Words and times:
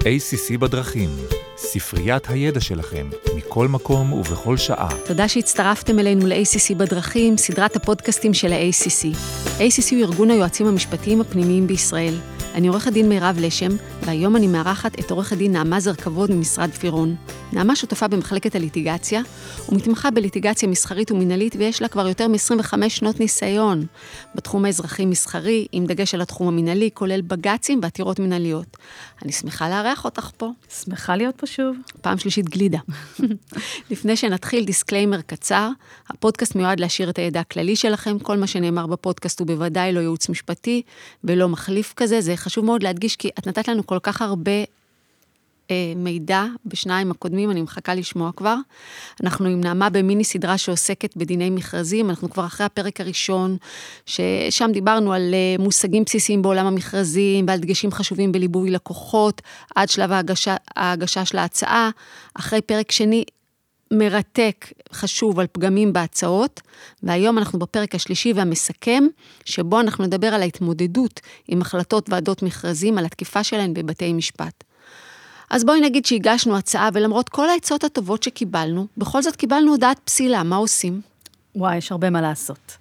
ACC 0.00 0.58
בדרכים, 0.58 1.10
ספריית 1.56 2.30
הידע 2.30 2.60
שלכם, 2.60 3.06
מכל 3.36 3.68
מקום 3.68 4.12
ובכל 4.12 4.56
שעה. 4.56 4.88
תודה 5.06 5.28
שהצטרפתם 5.28 5.98
אלינו 5.98 6.26
ל-ACC 6.26 6.74
בדרכים, 6.76 7.36
סדרת 7.36 7.76
הפודקאסטים 7.76 8.34
של 8.34 8.52
ה-ACC. 8.52 9.16
ACC 9.58 9.94
הוא 9.94 10.00
ארגון 10.00 10.30
היועצים 10.30 10.66
המשפטיים 10.66 11.20
הפנימיים 11.20 11.66
בישראל. 11.66 12.14
אני 12.54 12.68
עורכת 12.68 12.92
דין 12.92 13.08
מירב 13.08 13.36
לשם, 13.40 13.70
והיום 14.02 14.36
אני 14.36 14.46
מארחת 14.46 14.98
את 14.98 15.10
עורכת 15.10 15.36
דין 15.36 15.52
נעמה 15.52 15.80
זרקבוד 15.80 16.30
ממשרד 16.30 16.70
פירון. 16.70 17.16
נעמה 17.52 17.76
שותפה 17.76 18.08
במחלקת 18.08 18.54
הליטיגציה, 18.54 19.22
ומתמחה 19.68 20.10
בליטיגציה 20.10 20.68
מסחרית 20.68 21.10
ומינהלית, 21.10 21.56
ויש 21.58 21.82
לה 21.82 21.88
כבר 21.88 22.08
יותר 22.08 22.28
מ-25 22.28 22.88
שנות 22.88 23.20
ניסיון 23.20 23.86
בתחום 24.34 24.64
האזרחי-מסחרי, 24.64 25.66
עם 25.72 25.86
דגש 25.86 26.14
על 26.14 26.20
התחום 26.20 26.48
המינהלי, 26.48 26.90
כולל 26.94 27.20
בג"צים 27.20 27.80
ועתירות 27.82 28.18
מינהליות. 28.18 28.76
אני 29.24 29.32
שמחה 29.32 29.68
לארח 29.68 30.04
אותך 30.04 30.30
פה. 30.36 30.50
שמחה 30.84 31.16
להיות 31.16 31.36
פה 31.36 31.46
שוב. 31.46 31.76
פעם 32.00 32.18
שלישית 32.18 32.48
גלידה. 32.48 32.78
לפני 33.90 34.16
שנתחיל, 34.16 34.64
disclaimer 34.64 35.20
קצר, 35.20 35.68
הפודקאסט 36.08 36.54
מיועד 36.54 36.80
להעשיר 36.80 37.10
את 37.10 37.18
הידע 37.18 37.40
הכללי 37.40 37.76
שלכם, 37.76 38.18
כל 38.18 38.36
מה 38.36 38.46
שנאמר 38.46 38.86
בפודקאסט 38.86 39.40
הוא 39.40 39.46
בוודאי 39.46 39.92
לא 39.92 40.00
ייעוץ 40.00 40.28
משפטי 40.28 40.82
ולא 41.24 41.48
מחליף 41.48 41.92
כזה, 41.96 42.20
זה 42.20 42.32
חשוב 42.40 42.64
מאוד 42.64 42.82
להדגיש, 42.82 43.16
כי 43.16 43.28
את 43.38 43.46
נתת 43.46 43.68
לנו 43.68 43.86
כל 43.86 43.98
כך 44.02 44.22
הרבה 44.22 44.52
אה, 45.70 45.92
מידע 45.96 46.44
בשניים 46.66 47.10
הקודמים, 47.10 47.50
אני 47.50 47.62
מחכה 47.62 47.94
לשמוע 47.94 48.30
כבר. 48.36 48.56
אנחנו 49.22 49.48
עם 49.48 49.60
נעמה 49.60 49.90
במיני 49.90 50.24
סדרה 50.24 50.58
שעוסקת 50.58 51.16
בדיני 51.16 51.50
מכרזים, 51.50 52.10
אנחנו 52.10 52.30
כבר 52.30 52.46
אחרי 52.46 52.66
הפרק 52.66 53.00
הראשון, 53.00 53.56
ששם 54.06 54.70
דיברנו 54.72 55.12
על 55.12 55.34
אה, 55.34 55.62
מושגים 55.64 56.04
בסיסיים 56.04 56.42
בעולם 56.42 56.66
המכרזים 56.66 57.44
ועל 57.48 57.58
דגשים 57.58 57.92
חשובים 57.92 58.32
בליווי 58.32 58.70
לקוחות, 58.70 59.42
עד 59.74 59.88
שלב 59.88 60.12
ההגשה, 60.12 60.56
ההגשה 60.76 61.24
של 61.24 61.38
ההצעה. 61.38 61.90
אחרי 62.34 62.60
פרק 62.60 62.90
שני, 62.90 63.24
מרתק, 63.92 64.66
חשוב, 64.92 65.40
על 65.40 65.46
פגמים 65.52 65.92
בהצעות, 65.92 66.60
והיום 67.02 67.38
אנחנו 67.38 67.58
בפרק 67.58 67.94
השלישי 67.94 68.32
והמסכם, 68.32 69.04
שבו 69.44 69.80
אנחנו 69.80 70.04
נדבר 70.04 70.26
על 70.26 70.42
ההתמודדות 70.42 71.20
עם 71.48 71.60
החלטות 71.60 72.10
ועדות 72.10 72.42
מכרזים, 72.42 72.98
על 72.98 73.04
התקיפה 73.04 73.44
שלהן 73.44 73.74
בבתי 73.74 74.12
משפט. 74.12 74.64
אז 75.50 75.64
בואי 75.64 75.80
נגיד 75.80 76.06
שהגשנו 76.06 76.56
הצעה, 76.56 76.88
ולמרות 76.92 77.28
כל 77.28 77.48
העצות 77.48 77.84
הטובות 77.84 78.22
שקיבלנו, 78.22 78.86
בכל 78.96 79.22
זאת 79.22 79.36
קיבלנו 79.36 79.70
הודעת 79.70 79.98
פסילה, 80.04 80.42
מה 80.42 80.56
עושים? 80.56 81.00
וואי, 81.56 81.76
יש 81.76 81.92
הרבה 81.92 82.10
מה 82.10 82.20
לעשות. 82.20 82.76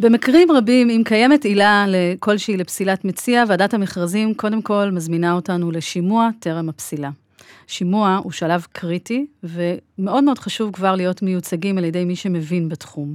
במקרים 0.00 0.52
רבים, 0.52 0.90
אם 0.90 1.02
קיימת 1.04 1.44
עילה 1.44 1.86
כלשהי 2.20 2.56
לפסילת 2.56 3.04
מציע, 3.04 3.44
ועדת 3.48 3.74
המכרזים 3.74 4.34
קודם 4.34 4.62
כל 4.62 4.90
מזמינה 4.92 5.32
אותנו 5.32 5.70
לשימוע 5.70 6.30
טרם 6.38 6.68
הפסילה. 6.68 7.10
שימוע 7.66 8.20
הוא 8.22 8.32
שלב 8.32 8.66
קריטי, 8.72 9.26
ומאוד 9.42 10.24
מאוד 10.24 10.38
חשוב 10.38 10.72
כבר 10.72 10.94
להיות 10.94 11.22
מיוצגים 11.22 11.78
על 11.78 11.84
ידי 11.84 12.04
מי 12.04 12.16
שמבין 12.16 12.68
בתחום. 12.68 13.14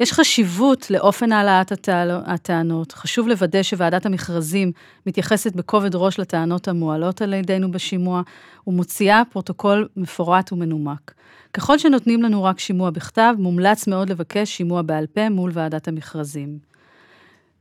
יש 0.00 0.12
חשיבות 0.12 0.90
לאופן 0.90 1.32
העלאת 1.32 1.72
הטענות, 2.26 2.92
חשוב 2.92 3.28
לוודא 3.28 3.62
שוועדת 3.62 4.06
המכרזים 4.06 4.72
מתייחסת 5.06 5.52
בכובד 5.52 5.94
ראש 5.94 6.20
לטענות 6.20 6.68
המועלות 6.68 7.22
על 7.22 7.32
ידינו 7.32 7.70
בשימוע, 7.70 8.22
ומוציאה 8.66 9.22
פרוטוקול 9.32 9.88
מפורט 9.96 10.52
ומנומק. 10.52 11.14
ככל 11.52 11.78
שנותנים 11.78 12.22
לנו 12.22 12.44
רק 12.44 12.58
שימוע 12.58 12.90
בכתב, 12.90 13.34
מומלץ 13.38 13.86
מאוד 13.86 14.10
לבקש 14.10 14.56
שימוע 14.56 14.82
בעל 14.82 15.06
פה 15.06 15.28
מול 15.28 15.50
ועדת 15.54 15.88
המכרזים. 15.88 16.67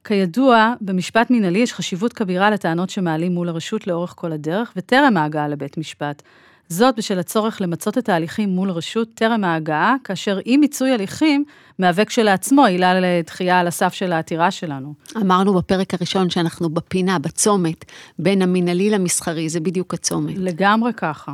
כידוע, 0.07 0.73
במשפט 0.81 1.29
מינהלי 1.29 1.59
יש 1.59 1.73
חשיבות 1.73 2.13
כבירה 2.13 2.49
לטענות 2.51 2.89
שמעלים 2.89 3.31
מול 3.31 3.49
הרשות 3.49 3.87
לאורך 3.87 4.13
כל 4.15 4.31
הדרך, 4.31 4.73
וטרם 4.75 5.17
ההגעה 5.17 5.47
לבית 5.47 5.77
משפט. 5.77 6.21
זאת 6.69 6.95
בשל 6.97 7.19
הצורך 7.19 7.61
למצות 7.61 7.97
את 7.97 8.09
ההליכים 8.09 8.49
מול 8.49 8.69
רשות 8.69 9.07
טרם 9.13 9.43
ההגעה, 9.43 9.95
כאשר 10.03 10.39
אי 10.45 10.57
מיצוי 10.57 10.91
הליכים 10.91 11.43
מהווה 11.79 12.05
כשלעצמו 12.05 12.65
עילה 12.65 12.99
לדחייה 12.99 13.59
על 13.59 13.67
הסף 13.67 13.93
של 13.93 14.11
העתירה 14.11 14.51
שלנו. 14.51 14.93
אמרנו 15.17 15.53
בפרק 15.53 15.93
הראשון 15.93 16.29
שאנחנו 16.29 16.69
בפינה, 16.69 17.19
בצומת, 17.19 17.85
בין 18.19 18.41
המינהלי 18.41 18.89
למסחרי, 18.89 19.49
זה 19.49 19.59
בדיוק 19.59 19.93
הצומת. 19.93 20.37
לגמרי 20.37 20.91
ככה. 20.97 21.31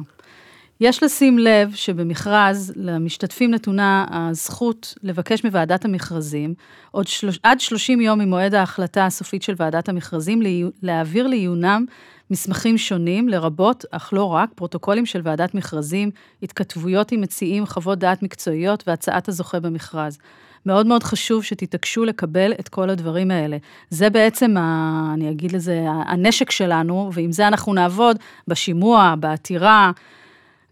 יש 0.85 1.03
לשים 1.03 1.37
לב 1.37 1.71
שבמכרז 1.75 2.73
למשתתפים 2.75 3.51
נתונה 3.51 4.05
הזכות 4.11 4.93
לבקש 5.03 5.43
מוועדת 5.43 5.85
המכרזים, 5.85 6.53
עוד 6.91 7.07
שלוש, 7.07 7.39
עד 7.43 7.59
30 7.59 8.01
יום 8.01 8.19
ממועד 8.19 8.53
ההחלטה 8.53 9.05
הסופית 9.05 9.43
של 9.43 9.53
ועדת 9.57 9.89
המכרזים, 9.89 10.41
להעביר 10.81 11.27
לעיונם 11.27 11.85
מסמכים 12.31 12.77
שונים, 12.77 13.29
לרבות, 13.29 13.85
אך 13.91 14.13
לא 14.13 14.23
רק, 14.23 14.49
פרוטוקולים 14.55 15.05
של 15.05 15.21
ועדת 15.23 15.55
מכרזים, 15.55 16.11
התכתבויות 16.43 17.11
עם 17.11 17.21
מציעים, 17.21 17.65
חוות 17.65 17.99
דעת 17.99 18.23
מקצועיות 18.23 18.83
והצעת 18.87 19.27
הזוכה 19.27 19.59
במכרז. 19.59 20.17
מאוד 20.65 20.87
מאוד 20.87 21.03
חשוב 21.03 21.43
שתתעקשו 21.43 22.05
לקבל 22.05 22.53
את 22.59 22.69
כל 22.69 22.89
הדברים 22.89 23.31
האלה. 23.31 23.57
זה 23.89 24.09
בעצם, 24.09 24.57
ה, 24.57 25.11
אני 25.13 25.31
אגיד 25.31 25.51
לזה, 25.51 25.85
הנשק 26.05 26.51
שלנו, 26.51 27.09
ועם 27.13 27.31
זה 27.31 27.47
אנחנו 27.47 27.73
נעבוד 27.73 28.17
בשימוע, 28.47 29.13
בעתירה. 29.19 29.91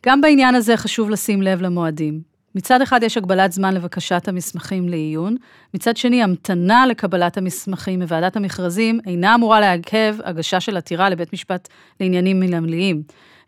גם 0.06 0.22
בעניין 0.22 0.56
הזה 0.56 0.78
חשוב 0.78 1.10
לשים 1.10 1.42
לב 1.42 1.62
למועדים. 1.62 2.22
מצד 2.56 2.82
אחד 2.82 3.04
יש 3.04 3.18
הגבלת 3.18 3.52
זמן 3.52 3.74
לבקשת 3.74 4.28
המסמכים 4.28 4.90
לעיון, 4.90 5.36
מצד 5.74 5.98
שני 5.98 6.24
המתנה 6.24 6.86
לקבלת 6.86 7.38
המסמכים 7.38 8.00
מוועדת 8.00 8.36
המכרזים 8.36 9.00
אינה 9.08 9.36
אמורה 9.36 9.60
לעכב 9.60 10.16
הגשה 10.24 10.60
של 10.60 10.78
עתירה 10.78 11.10
לבית 11.10 11.34
משפט 11.34 11.68
לעניינים 12.00 12.40
מנהליים, 12.40 13.04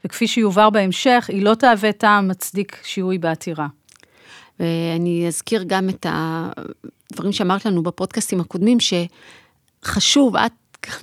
וכפי 0.06 0.28
שיובהר 0.28 0.70
בהמשך, 0.70 1.26
היא 1.30 1.44
לא 1.44 1.56
תהווה 1.56 1.92
טעם 1.92 2.28
מצדיק 2.28 2.78
שיהוי 2.84 3.18
בעתירה. 3.18 3.68
ואני 4.60 5.28
אזכיר 5.28 5.64
גם 5.68 5.90
את 5.90 6.06
הדברים 6.10 7.32
שאמרת 7.32 7.66
לנו 7.66 7.84
בפודקאסטים 7.84 8.40
הקודמים, 8.40 8.78
שחשוב, 8.80 10.36
את 10.36 10.52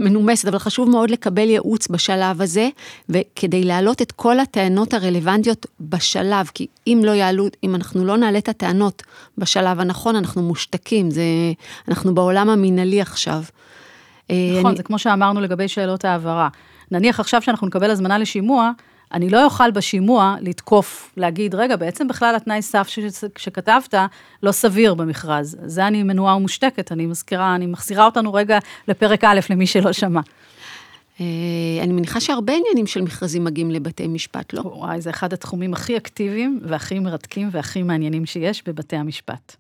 מנומסת, 0.01 0.49
אבל 0.49 0.59
חשוב 0.59 0.91
מאוד 0.91 1.11
לקבל 1.11 1.49
ייעוץ 1.49 1.89
בשלב 1.89 2.43
הזה, 2.43 2.69
וכדי 3.09 3.65
להעלות 3.65 4.03
את 4.03 4.13
כל 4.13 4.41
הטענות 4.41 4.95
הרלוונטיות 4.95 5.67
בשלב, 5.81 6.51
כי 6.55 6.67
אם 6.87 7.01
לא 7.05 7.11
יעלו, 7.11 7.47
אם 7.65 7.75
אנחנו 7.75 8.05
לא 8.05 8.17
נעלה 8.17 8.39
את 8.39 8.49
הטענות 8.49 9.03
בשלב 9.39 9.81
הנכון, 9.81 10.17
אנחנו 10.17 10.43
מושתקים, 10.43 11.11
זה, 11.11 11.23
אנחנו 11.89 12.15
בעולם 12.15 12.49
המינהלי 12.49 13.01
עכשיו. 13.01 13.43
אה, 14.31 14.37
נכון, 14.53 14.67
אני... 14.67 14.77
זה 14.77 14.83
כמו 14.83 14.99
שאמרנו 14.99 15.41
לגבי 15.41 15.69
שאלות 15.69 16.05
העברה. 16.05 16.49
נניח 16.91 17.21
עכשיו 17.21 17.43
שאנחנו 17.43 17.67
נקבל 17.67 17.91
הזמנה 17.91 18.19
לשימוע, 18.19 18.71
אני 19.13 19.31
לא 19.31 19.45
אוכל 19.45 19.71
בשימוע 19.71 20.37
לתקוף, 20.41 21.13
להגיד, 21.17 21.55
רגע, 21.55 21.77
בעצם 21.77 22.09
בכלל 22.09 22.35
התנאי 22.37 22.63
סף 22.63 22.89
ש, 22.89 22.99
שכתבת 23.39 23.95
לא 24.43 24.53
סביר 24.53 24.95
במכרז. 24.95 25.57
זה 25.65 25.87
אני 25.87 26.03
מנועה 26.03 26.37
ומושתקת, 26.37 26.93
אני 26.93 27.07
מזכירה, 27.07 27.55
אני 27.55 27.67
מחזירה 27.67 28.05
אותנו 28.05 28.35
רגע 28.35 28.59
לפרק 28.89 29.25
א', 29.25 29.41
למי 29.51 29.67
שלא 29.67 29.93
שמע. 29.93 30.21
אה, 31.21 31.27
אני 31.83 31.93
מניחה 31.93 32.21
שהרבה 32.21 32.53
עניינים 32.53 32.87
של 32.87 33.03
מכרזים 33.03 33.45
מגיעים 33.45 33.71
לבתי 33.71 34.09
משפט, 34.09 34.53
לא? 34.53 34.61
וואי, 34.61 35.01
זה 35.01 35.11
אחד 35.11 35.33
התחומים 35.33 35.73
הכי 35.73 35.97
אקטיביים 35.97 36.61
והכי 36.63 36.99
מרתקים 36.99 37.49
והכי 37.53 37.83
מעניינים 37.83 38.27
שיש 38.27 38.63
בבתי 38.67 38.97
המשפט. 38.97 39.57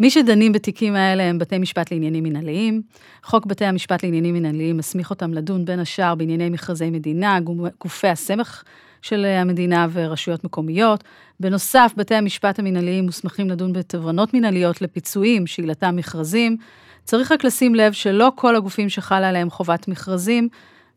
מי 0.00 0.10
שדנים 0.10 0.52
בתיקים 0.52 0.94
האלה 0.94 1.22
הם 1.22 1.38
בתי 1.38 1.58
משפט 1.58 1.92
לעניינים 1.92 2.24
מנהליים. 2.24 2.82
חוק 3.22 3.46
בתי 3.46 3.64
המשפט 3.64 4.04
לעניינים 4.04 4.34
מנהליים 4.34 4.76
מסמיך 4.76 5.10
אותם 5.10 5.34
לדון 5.34 5.64
בין 5.64 5.80
השאר 5.80 6.14
בענייני 6.14 6.48
מכרזי 6.48 6.90
מדינה, 6.90 7.38
גופי 7.80 8.08
הסמך 8.08 8.62
של 9.02 9.24
המדינה 9.24 9.86
ורשויות 9.92 10.44
מקומיות. 10.44 11.04
בנוסף, 11.40 11.92
בתי 11.96 12.14
המשפט 12.14 12.58
המנהליים 12.58 13.04
מוסמכים 13.04 13.50
לדון 13.50 13.72
בתובנות 13.72 14.34
מנהליות 14.34 14.82
לפיצויים 14.82 15.46
שעילתם 15.46 15.96
מכרזים. 15.96 16.56
צריך 17.04 17.32
רק 17.32 17.44
לשים 17.44 17.74
לב 17.74 17.92
שלא 17.92 18.32
כל 18.34 18.56
הגופים 18.56 18.88
שחלה 18.88 19.28
עליהם 19.28 19.50
חובת 19.50 19.88
מכרזים 19.88 20.48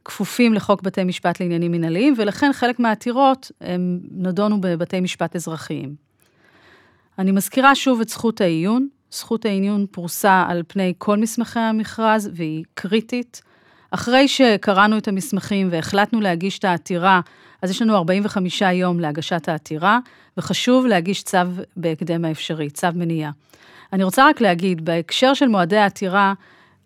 כפופים 0.06 0.54
לחוק 0.54 0.82
בתי 0.82 1.04
משפט 1.04 1.42
לעניינים 1.42 1.72
מנהליים, 1.72 2.14
ולכן 2.18 2.52
חלק 2.54 2.80
מהעתירות 2.80 3.52
הם 3.62 4.00
נדונו 4.12 4.62
בבתי 4.62 5.00
משפט 5.00 5.36
אזרחיים. 5.36 5.96
אני 7.20 7.32
מזכירה 7.32 7.76
שוב 7.76 8.02
את 8.02 8.10
זכות 8.10 8.42
העיון. 8.42 8.88
זכות 9.14 9.46
העיון 9.46 9.86
פרוסה 9.92 10.46
על 10.48 10.64
פני 10.68 10.94
כל 10.98 11.18
מסמכי 11.18 11.60
המכרז 11.60 12.30
והיא 12.34 12.64
קריטית. 12.74 13.42
אחרי 13.92 14.28
שקראנו 14.28 14.98
את 14.98 15.08
המסמכים 15.08 15.68
והחלטנו 15.72 16.22
להגיש 16.22 16.60
את 16.60 16.66
העתירה, 16.66 17.22
אז 17.62 17.72
יש 17.72 17.82
לנו 17.82 17.96
45 17.96 18.62
יום 18.62 19.00
להגשת 19.00 19.50
העתירה, 19.50 20.00
וחשוב 20.38 20.86
להגיש 20.86 21.24
צו 21.24 21.38
בהקדם 21.78 22.26
האפשרי, 22.26 22.70
צו 22.70 22.88
מניעה. 22.96 23.32
אני 23.94 24.04
רוצה 24.04 24.30
רק 24.30 24.42
להגיד, 24.42 24.86
בהקשר 24.86 25.34
של 25.34 25.48
מועדי 25.48 25.78
העתירה, 25.78 26.34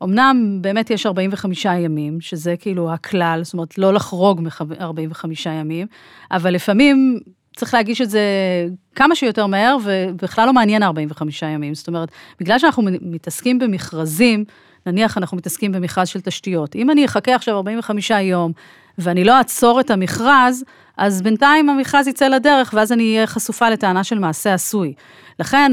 אמנם 0.03 0.57
באמת 0.61 0.89
יש 0.89 1.05
45 1.05 1.65
ימים, 1.65 2.21
שזה 2.21 2.55
כאילו 2.59 2.93
הכלל, 2.93 3.39
זאת 3.43 3.53
אומרת, 3.53 3.77
לא 3.77 3.93
לחרוג 3.93 4.41
מ-45 4.41 5.49
ימים, 5.49 5.87
אבל 6.31 6.53
לפעמים 6.53 7.19
צריך 7.57 7.73
להגיש 7.73 8.01
את 8.01 8.09
זה 8.09 8.21
כמה 8.95 9.15
שיותר 9.15 9.45
מהר, 9.45 9.77
ובכלל 9.83 10.45
לא 10.45 10.53
מעניין 10.53 10.83
45 10.83 11.41
ימים. 11.41 11.75
זאת 11.75 11.87
אומרת, 11.87 12.09
בגלל 12.39 12.59
שאנחנו 12.59 12.83
מתעסקים 13.01 13.59
במכרזים, 13.59 14.45
נניח 14.87 15.17
אנחנו 15.17 15.37
מתעסקים 15.37 15.71
במכרז 15.71 16.07
של 16.07 16.21
תשתיות. 16.21 16.75
אם 16.75 16.91
אני 16.91 17.05
אחכה 17.05 17.35
עכשיו 17.35 17.55
45 17.55 18.09
יום, 18.09 18.51
ואני 18.97 19.23
לא 19.23 19.37
אעצור 19.37 19.79
את 19.79 19.91
המכרז, 19.91 20.63
אז 20.97 21.21
בינתיים 21.21 21.69
המכרז 21.69 22.07
יצא 22.07 22.27
לדרך, 22.27 22.73
ואז 22.73 22.91
אני 22.91 23.15
אהיה 23.15 23.27
חשופה 23.27 23.69
לטענה 23.69 24.03
של 24.03 24.19
מעשה 24.19 24.53
עשוי. 24.53 24.93
לכן, 25.39 25.71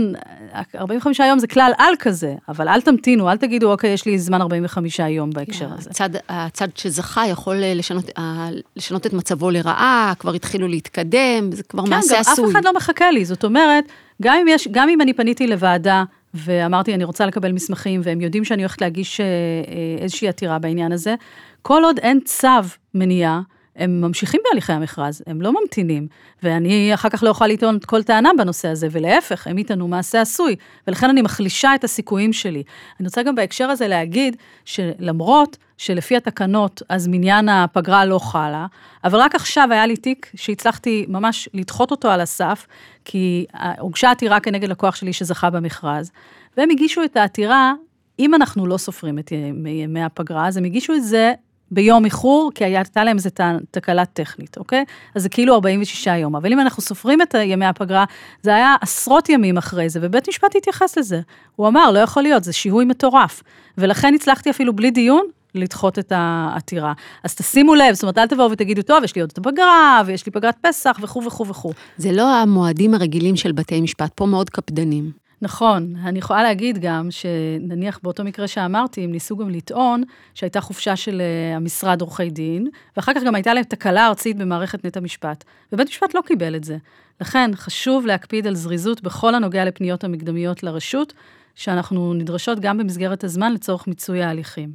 45 0.75 1.21
יום 1.21 1.39
זה 1.39 1.47
כלל 1.47 1.73
על 1.79 1.95
כזה, 1.99 2.35
אבל 2.49 2.69
אל 2.69 2.81
תמתינו, 2.81 3.31
אל 3.31 3.37
תגידו, 3.37 3.71
אוקיי, 3.71 3.91
יש 3.91 4.07
לי 4.07 4.19
זמן 4.19 4.41
45 4.41 4.99
יום 4.99 5.31
בהקשר 5.31 5.69
הזה. 5.79 5.91
הצד, 5.91 6.11
הצד 6.29 6.69
שזכה 6.75 7.27
יכול 7.27 7.63
אה, 7.63 7.75
לשנות, 7.75 8.05
אה, 8.19 8.49
לשנות 8.77 9.07
את 9.07 9.13
מצבו 9.13 9.51
לרעה, 9.51 10.13
כבר 10.19 10.35
התחילו 10.35 10.69
להתקדם, 10.69 11.53
זה 11.53 11.63
כבר 11.63 11.85
כן, 11.85 11.91
מעשה 11.91 12.15
גם 12.15 12.21
עשוי. 12.21 12.45
אף 12.45 12.53
אחד 12.53 12.65
לא 12.65 12.73
מחכה 12.75 13.11
לי, 13.11 13.25
זאת 13.25 13.45
אומרת, 13.45 13.85
גם 14.23 14.37
אם, 14.43 14.47
יש, 14.49 14.69
גם 14.71 14.89
אם 14.89 15.01
אני 15.01 15.13
פניתי 15.15 15.47
לוועדה 15.47 16.05
ואמרתי, 16.35 16.95
אני 16.95 17.05
רוצה 17.05 17.27
לקבל 17.27 17.53
מסמכים, 17.53 18.01
והם 18.05 18.21
יודעים 18.21 18.45
שאני 18.45 18.63
הולכת 18.63 18.81
להגיש 18.81 19.21
אה, 19.21 19.27
אה, 19.27 20.03
איזושהי 20.03 20.29
עתירה 20.29 20.59
בעניין 20.59 20.93
הזה, 20.93 21.15
כל 21.63 21.85
עוד 21.85 21.99
אין 21.99 22.21
צו 22.21 22.49
מניעה, 22.95 23.41
הם 23.77 24.01
ממשיכים 24.01 24.41
בהליכי 24.49 24.73
המכרז, 24.73 25.23
הם 25.27 25.43
לא 25.43 25.53
ממתינים, 25.61 26.07
ואני 26.43 26.95
אחר 26.95 27.09
כך 27.09 27.23
לא 27.23 27.29
אוכל 27.29 27.47
לטעון 27.47 27.79
כל 27.87 28.03
טענה 28.03 28.31
בנושא 28.39 28.69
הזה, 28.69 28.89
ולהפך, 28.91 29.47
הם 29.47 29.59
יטענו 29.59 29.89
מעשה 29.89 30.21
עשוי, 30.21 30.57
ולכן 30.87 31.11
אני 31.11 31.23
מחלישה 31.23 31.75
את 31.75 31.85
הסיכויים 31.85 32.33
שלי. 32.33 32.63
אני 33.01 33.07
רוצה 33.07 33.23
גם 33.23 33.35
בהקשר 33.35 33.71
הזה 33.71 33.89
להגיד, 33.89 34.37
שלמרות 34.65 35.57
שלפי 35.79 36.17
התקנות, 36.17 36.83
אז 36.89 37.09
מניין 37.09 37.49
הפגרה 37.49 38.05
לא 38.05 38.19
חלה, 38.19 38.67
אבל 39.05 39.19
רק 39.19 39.35
עכשיו 39.35 39.69
היה 39.71 39.87
לי 39.87 39.97
תיק 39.97 40.31
שהצלחתי 40.35 41.07
ממש 41.09 41.49
לדחות 41.55 41.91
אותו 41.91 42.11
על 42.11 42.21
הסף, 42.21 42.67
כי 43.05 43.47
הוגשה 43.79 44.11
עתירה 44.11 44.41
כנגד 44.41 44.69
לקוח 44.69 44.95
שלי 44.95 45.13
שזכה 45.13 45.51
במכרז, 45.51 46.11
והם 46.57 46.71
הגישו 46.71 47.05
את 47.05 47.17
העתירה, 47.17 47.73
אם 48.19 48.35
אנחנו 48.35 48.67
לא 48.67 48.77
סופרים 48.77 49.19
את 49.19 49.33
ימי 49.67 50.03
הפגרה, 50.03 50.49
אז 50.49 50.57
הם 50.57 50.65
הגישו 50.65 50.95
את 50.95 51.05
זה 51.05 51.33
ביום 51.71 52.05
איחור, 52.05 52.51
כי 52.55 52.65
הייתה 52.65 53.05
להם 53.05 53.17
איזו 53.17 53.31
תקלה 53.71 54.05
טכנית, 54.05 54.59
אוקיי? 54.59 54.85
אז 55.15 55.23
זה 55.23 55.29
כאילו 55.29 55.55
46 55.55 56.07
יום. 56.07 56.37
אבל 56.37 56.53
אם 56.53 56.61
אנחנו 56.61 56.83
סופרים 56.83 57.23
את 57.23 57.35
ימי 57.45 57.67
הפגרה, 57.67 58.05
זה 58.43 58.55
היה 58.55 58.75
עשרות 58.81 59.29
ימים 59.29 59.57
אחרי 59.57 59.89
זה, 59.89 60.01
ובית 60.03 60.29
משפט 60.29 60.57
התייחס 60.57 60.99
לזה. 60.99 61.21
הוא 61.57 61.69
אמר, 61.69 61.91
לא 61.91 61.99
יכול 61.99 62.23
להיות, 62.23 62.45
זה 62.45 62.53
שיהוי 62.53 62.85
מטורף. 62.85 63.43
ולכן 63.79 64.15
הצלחתי 64.15 64.51
אפילו 64.51 64.77
בלי 64.77 64.91
דיון, 64.91 65.27
לדחות 65.55 65.99
את 65.99 66.13
העתירה. 66.17 66.93
אז 67.25 67.35
תשימו 67.35 67.75
לב, 67.75 67.95
זאת 67.95 68.03
אומרת, 68.03 68.19
אל 68.19 68.27
תבואו 68.27 68.51
ותגידו, 68.51 68.83
טוב, 68.83 69.05
יש 69.05 69.15
לי 69.15 69.21
עוד 69.21 69.31
את 69.33 69.39
הפגרה, 69.39 70.03
ויש 70.07 70.27
לי 70.27 70.33
פגרת 70.33 70.57
פסח, 70.61 70.97
וכו' 71.03 71.25
וכו' 71.25 71.47
וכו'. 71.47 71.73
זה 71.97 72.13
לא 72.13 72.35
המועדים 72.35 72.95
הרגילים 72.95 73.37
של 73.37 73.53
בתי 73.53 73.81
משפט, 73.81 74.11
פה 74.15 74.27
מאוד 74.27 74.51
קפדנים. 74.51 75.24
נכון, 75.45 75.97
אני 76.05 76.19
יכולה 76.19 76.43
להגיד 76.43 76.79
גם 76.79 77.09
שנניח 77.11 78.01
באותו 78.03 78.25
מקרה 78.25 78.49
שאמרתי, 78.49 79.05
הם 79.05 79.13
ניסו 79.13 79.37
גם 79.37 79.51
לטעון 79.51 80.03
שהייתה 80.35 80.61
חופשה 80.61 80.97
של 80.97 81.23
uh, 81.23 81.57
המשרד 81.57 82.01
עורכי 82.01 82.31
דין, 82.31 82.69
ואחר 82.97 83.15
כך 83.15 83.23
גם 83.23 83.35
הייתה 83.35 83.55
להם 83.55 83.65
תקלה 83.65 84.07
ארצית 84.07 84.37
במערכת 84.37 84.85
נט 84.85 84.97
המשפט, 84.97 85.45
ובית 85.73 85.89
משפט 85.89 86.15
לא 86.15 86.21
קיבל 86.27 86.57
את 86.57 86.65
זה. 86.65 86.77
לכן 87.21 87.51
חשוב 87.55 88.07
להקפיד 88.07 88.47
על 88.47 88.55
זריזות 88.55 89.03
בכל 89.03 89.35
הנוגע 89.35 89.65
לפניות 89.65 90.05
המקדמיות 90.05 90.63
לרשות, 90.63 91.13
שאנחנו 91.55 92.15
נדרשות 92.15 92.61
גם 92.61 92.79
במסגרת 92.79 93.25
הזמן 93.25 93.53
לצורך 93.53 93.87
מיצוי 93.87 94.23
ההליכים. 94.23 94.73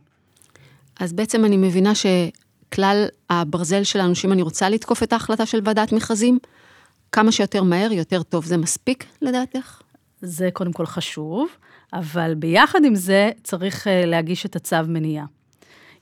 אז 0.99 1.13
בעצם 1.13 1.45
אני 1.45 1.57
מבינה 1.57 1.91
שכלל 1.95 3.05
הברזל 3.29 3.83
שלנו, 3.83 4.15
שאם 4.15 4.31
אני 4.31 4.41
רוצה 4.41 4.69
לתקוף 4.69 5.03
את 5.03 5.13
ההחלטה 5.13 5.45
של 5.45 5.59
ועדת 5.63 5.91
מכרזים, 5.91 6.39
כמה 7.11 7.31
שיותר 7.31 7.63
מהר, 7.63 7.91
יותר 7.91 8.23
טוב. 8.23 8.45
זה 8.45 8.57
מספיק 8.57 9.05
לדעתך? 9.21 9.81
זה 10.21 10.49
קודם 10.53 10.73
כל 10.73 10.85
חשוב, 10.85 11.49
אבל 11.93 12.33
ביחד 12.33 12.79
עם 12.85 12.95
זה 12.95 13.31
צריך 13.43 13.87
אה, 13.87 14.05
להגיש 14.05 14.45
את 14.45 14.55
הצו 14.55 14.75
מניעה. 14.87 15.25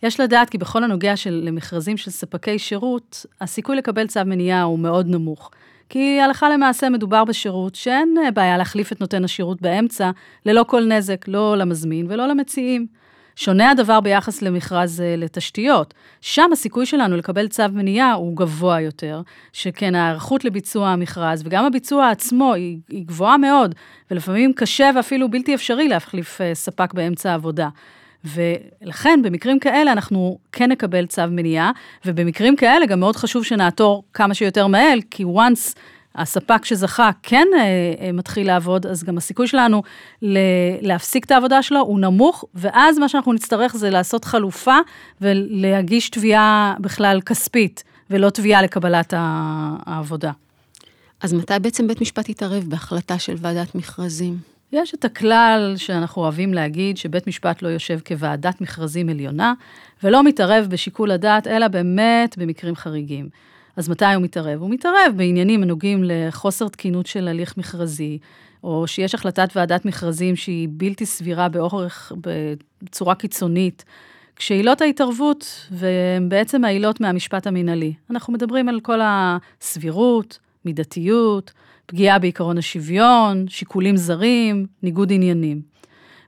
יש 0.04 0.20
לדעת 0.20 0.50
כי 0.50 0.58
בכל 0.58 0.84
הנוגע 0.84 1.16
של, 1.16 1.42
למכרזים 1.44 1.98
של 1.98 2.12
ספקי 2.12 2.60
שירות, 2.60 3.26
הסיכוי 3.42 3.76
לקבל 3.76 4.08
צו 4.08 4.20
מניעה 4.26 4.62
הוא 4.62 4.80
מאוד 4.80 5.08
נמוך. 5.08 5.52
כי 5.90 6.22
הלכה 6.22 6.50
למעשה 6.50 6.90
מדובר 6.90 7.26
בשירות 7.26 7.76
שאין 7.76 8.16
אה, 8.26 8.32
בעיה 8.32 8.58
להחליף 8.58 8.92
את 8.92 9.02
נותן 9.02 9.24
השירות 9.24 9.62
באמצע, 9.62 10.12
ללא 10.46 10.66
כל 10.68 10.86
נזק, 10.86 11.26
לא 11.28 11.58
למזמין 11.58 12.06
ולא 12.10 12.28
למציעים. 12.28 12.88
שונה 13.38 13.72
הדבר 13.72 14.00
ביחס 14.00 14.42
למכרז 14.42 15.02
אה, 15.02 15.16
לתשתיות. 15.18 15.94
שם 16.22 16.50
הסיכוי 16.54 16.86
שלנו 16.86 17.18
לקבל 17.18 17.48
צו 17.48 17.64
מניעה 17.74 18.14
הוא 18.14 18.38
גבוה 18.38 18.82
יותר, 18.82 19.22
שכן 19.54 19.96
ההיערכות 19.96 20.46
לביצוע 20.46 20.90
המכרז 20.90 21.44
וגם 21.46 21.66
הביצוע 21.66 22.10
עצמו 22.10 22.54
היא, 22.54 22.78
היא 22.90 23.06
גבוהה 23.06 23.38
מאוד, 23.38 23.76
ולפעמים 24.12 24.54
קשה 24.54 24.90
ואפילו 24.96 25.32
בלתי 25.32 25.56
אפשרי 25.56 25.88
להחליף 25.88 26.42
אה, 26.42 26.56
ספק 26.56 26.94
באמצע 26.94 27.32
העבודה. 27.32 27.70
ולכן 28.26 29.20
במקרים 29.24 29.60
כאלה 29.60 29.92
אנחנו 29.92 30.38
כן 30.52 30.72
נקבל 30.72 31.06
צו 31.06 31.22
מניעה, 31.30 31.72
ובמקרים 32.06 32.56
כאלה 32.56 32.86
גם 32.86 33.00
מאוד 33.00 33.16
חשוב 33.16 33.44
שנעתור 33.44 34.04
כמה 34.14 34.34
שיותר 34.34 34.68
מהר, 34.68 34.98
כי 35.12 35.24
once 35.24 35.76
הספק 36.18 36.66
שזכה 36.66 37.10
כן 37.24 37.48
אה, 37.56 37.60
אה, 38.06 38.12
מתחיל 38.12 38.48
לעבוד, 38.48 38.86
אז 38.86 39.04
גם 39.04 39.18
הסיכוי 39.18 39.48
שלנו 39.48 39.84
להפסיק 40.82 41.26
את 41.26 41.32
העבודה 41.32 41.64
שלו 41.64 41.80
הוא 41.80 42.00
נמוך, 42.00 42.46
ואז 42.56 42.98
מה 42.98 43.10
שאנחנו 43.10 43.34
נצטרך 43.34 43.76
זה 43.76 43.90
לעשות 43.90 44.26
חלופה 44.26 44.78
ולהגיש 45.22 46.10
תביעה 46.10 46.76
בכלל 46.80 47.22
כספית, 47.22 47.84
ולא 48.10 48.30
תביעה 48.30 48.62
לקבלת 48.62 49.14
העבודה. 49.18 50.32
אז 51.22 51.34
מתי 51.34 51.54
בעצם 51.62 51.88
בית 51.88 52.02
משפט 52.02 52.30
יתערב 52.30 52.64
בהחלטה 52.68 53.20
של 53.20 53.36
ועדת 53.38 53.76
מכרזים? 53.76 54.38
יש 54.72 54.94
את 54.94 55.06
הכלל 55.06 55.74
שאנחנו 55.78 56.22
אוהבים 56.22 56.54
להגיד, 56.54 56.98
שבית 56.98 57.28
משפט 57.28 57.62
לא 57.62 57.68
יושב 57.68 58.00
כוועדת 58.08 58.62
מכרזים 58.62 59.10
עליונה, 59.10 59.54
ולא 60.04 60.24
מתערב 60.24 60.68
בשיקול 60.70 61.12
הדעת, 61.12 61.48
אלא 61.48 61.68
באמת 61.68 62.38
במקרים 62.38 62.76
חריגים. 62.76 63.30
אז 63.78 63.90
מתי 63.90 64.06
הוא 64.06 64.24
מתערב? 64.24 64.62
הוא 64.62 64.70
מתערב 64.70 65.14
בעניינים 65.16 65.64
הנוגעים 65.64 66.02
לחוסר 66.04 66.68
תקינות 66.68 67.06
של 67.06 67.28
הליך 67.28 67.58
מכרזי, 67.58 68.18
או 68.64 68.88
שיש 68.88 69.16
החלטת 69.16 69.50
ועדת 69.56 69.86
מכרזים 69.86 70.36
שהיא 70.36 70.68
בלתי 70.72 71.06
סבירה 71.06 71.50
באורך, 71.50 72.12
בצורה 72.82 73.16
קיצונית, 73.16 73.86
כשעילות 74.36 74.82
ההתערבות, 74.82 75.68
והן 75.72 76.30
בעצם 76.30 76.66
העילות 76.66 77.02
מהמשפט 77.02 77.48
המינהלי. 77.48 77.94
אנחנו 78.10 78.34
מדברים 78.34 78.70
על 78.70 78.80
כל 78.80 79.00
הסבירות, 79.04 80.40
מידתיות, 80.66 81.52
פגיעה 81.86 82.20
בעקרון 82.20 82.58
השוויון, 82.58 83.46
שיקולים 83.48 83.98
זרים, 83.98 84.66
ניגוד 84.84 85.12
עניינים. 85.12 85.62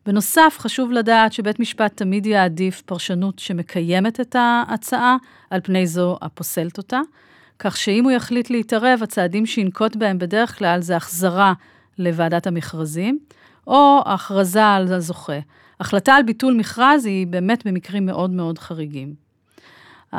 בנוסף, 0.06 0.56
חשוב 0.60 0.92
לדעת 0.92 1.34
שבית 1.34 1.60
משפט 1.60 1.98
תמיד 1.98 2.26
יעדיף 2.26 2.82
פרשנות 2.82 3.40
שמקיימת 3.40 4.20
את 4.20 4.36
ההצעה 4.40 5.18
על 5.50 5.62
פני 5.64 5.88
זו 5.88 6.18
הפוסלת 6.22 6.78
אותה, 6.78 7.00
כך 7.60 7.78
שאם 7.78 8.04
הוא 8.04 8.12
יחליט 8.12 8.50
להתערב, 8.50 9.00
הצעדים 9.04 9.46
שינקוט 9.46 9.96
בהם 9.96 10.20
בדרך 10.20 10.58
כלל 10.58 10.82
זה 10.82 10.96
החזרה 10.96 11.54
לוועדת 11.98 12.48
המכרזים, 12.48 13.20
או 13.68 14.02
הכרזה 14.06 14.66
על 14.66 14.94
הזוכה. 14.94 15.40
החלטה 15.80 16.14
על 16.14 16.24
ביטול 16.24 16.54
מכרז 16.54 17.06
היא 17.06 17.28
באמת 17.28 17.68
במקרים 17.68 18.06
מאוד 18.06 18.32
מאוד 18.32 18.60
חריגים. 18.60 19.29
Uh, 20.14 20.18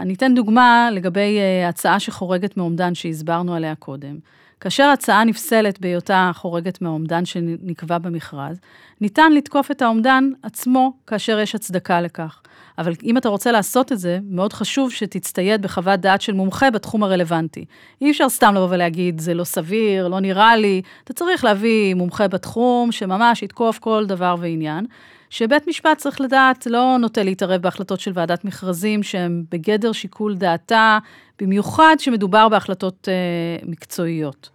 אני 0.00 0.14
אתן 0.14 0.34
דוגמה 0.34 0.88
לגבי 0.92 1.38
uh, 1.38 1.68
הצעה 1.68 2.00
שחורגת 2.00 2.56
מאומדן 2.56 2.94
שהסברנו 2.94 3.54
עליה 3.54 3.74
קודם. 3.74 4.18
כאשר 4.60 4.84
הצעה 4.84 5.24
נפסלת 5.24 5.80
בהיותה 5.80 6.30
חורגת 6.34 6.82
מהאומדן 6.82 7.24
שנקבע 7.24 7.98
במכרז, 7.98 8.60
ניתן 9.00 9.32
לתקוף 9.32 9.70
את 9.70 9.82
האומדן 9.82 10.30
עצמו 10.42 10.92
כאשר 11.06 11.38
יש 11.38 11.54
הצדקה 11.54 12.00
לכך. 12.00 12.42
אבל 12.78 12.92
אם 13.04 13.16
אתה 13.16 13.28
רוצה 13.28 13.52
לעשות 13.52 13.92
את 13.92 13.98
זה, 13.98 14.18
מאוד 14.30 14.52
חשוב 14.52 14.92
שתצטייד 14.92 15.62
בחוות 15.62 16.00
דעת 16.00 16.20
של 16.20 16.32
מומחה 16.32 16.70
בתחום 16.70 17.02
הרלוונטי. 17.02 17.64
אי 18.00 18.10
אפשר 18.10 18.28
סתם 18.28 18.54
לבוא 18.54 18.68
ולהגיד, 18.70 19.20
זה 19.20 19.34
לא 19.34 19.44
סביר, 19.44 20.08
לא 20.08 20.20
נראה 20.20 20.56
לי. 20.56 20.82
אתה 21.04 21.12
צריך 21.12 21.44
להביא 21.44 21.94
מומחה 21.94 22.28
בתחום 22.28 22.92
שממש 22.92 23.42
יתקוף 23.42 23.78
כל 23.78 24.04
דבר 24.06 24.34
ועניין. 24.38 24.86
שבית 25.32 25.68
משפט 25.68 25.98
צריך 25.98 26.20
לדעת, 26.20 26.66
לא 26.66 26.96
נוטה 27.00 27.22
להתערב 27.22 27.62
בהחלטות 27.62 28.00
של 28.00 28.10
ועדת 28.14 28.44
מכרזים 28.44 29.02
שהן 29.02 29.44
בגדר 29.50 29.92
שיקול 29.92 30.36
דעתה, 30.36 30.98
במיוחד 31.40 31.96
שמדובר 31.98 32.48
בהחלטות 32.48 33.08
אה, 33.08 33.66
מקצועיות. 33.66 34.50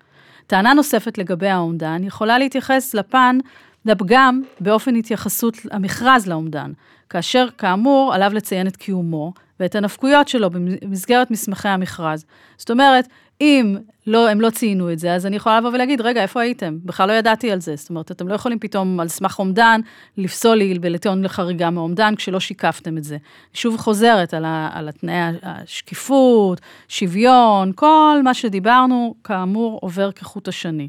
טענה 0.48 0.74
נוספת 0.74 1.18
לגבי 1.18 1.48
האומדן 1.48 2.04
יכולה 2.04 2.38
להתייחס 2.38 2.94
לפן, 2.94 3.38
לפגם 3.86 4.42
באופן 4.60 4.96
התייחסות 4.96 5.58
המכרז 5.72 6.28
לאומדן, 6.28 6.72
כאשר 7.10 7.48
כאמור 7.58 8.14
עליו 8.14 8.32
לציין 8.34 8.68
את 8.68 8.76
קיומו 8.76 9.34
ואת 9.60 9.76
הנפקויות 9.76 10.28
שלו 10.28 10.50
במסגרת 10.50 11.32
מסמכי 11.32 11.68
המכרז. 11.68 12.26
זאת 12.58 12.72
אומרת, 12.72 13.08
אם 13.42 13.78
לא, 14.08 14.30
הם 14.30 14.42
לא 14.42 14.50
ציינו 14.50 14.92
את 14.92 15.00
זה, 15.00 15.14
אז 15.14 15.26
אני 15.26 15.36
יכולה 15.36 15.60
לבוא 15.60 15.70
ולהגיד, 15.70 16.02
רגע, 16.02 16.22
איפה 16.22 16.42
הייתם? 16.42 16.78
בכלל 16.86 17.08
לא 17.08 17.14
ידעתי 17.14 17.52
על 17.52 17.62
זה. 17.62 17.76
זאת 17.76 17.90
אומרת, 17.90 18.12
אתם 18.12 18.28
לא 18.28 18.34
יכולים 18.36 18.60
פתאום 18.60 19.00
על 19.00 19.08
סמך 19.08 19.40
אומדן 19.40 19.82
לפסול 20.18 20.56
לי 20.56 20.80
ולטעון 20.82 21.24
לחריגה 21.24 21.70
מאומדן 21.70 22.16
כשלא 22.16 22.40
שיקפתם 22.40 22.98
את 22.98 23.04
זה. 23.04 23.18
שוב 23.54 23.78
חוזרת 23.78 24.34
על, 24.34 24.46
ה, 24.46 24.70
על 24.74 24.90
התנאי 24.90 25.38
השקיפות, 25.44 26.62
שוויון, 26.88 27.72
כל 27.76 28.22
מה 28.24 28.34
שדיברנו, 28.34 29.16
כאמור, 29.24 29.80
עובר 29.82 30.12
כחוט 30.12 30.48
השני. 30.48 30.88